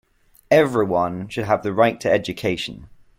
[0.49, 2.89] Everyone should have the right to education.